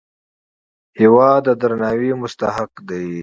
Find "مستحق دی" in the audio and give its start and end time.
2.21-3.09